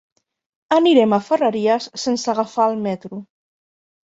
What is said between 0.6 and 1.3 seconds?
Anirem a